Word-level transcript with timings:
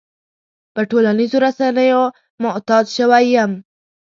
په 0.73 0.81
ټولنيزو 0.89 1.37
رسنيو 1.45 2.03
معتاد 2.43 2.85
شوی 2.95 3.25
يم. 3.35 3.51